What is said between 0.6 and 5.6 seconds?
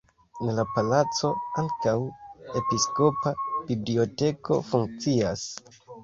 palaco ankaŭ episkopa biblioteko funkcias.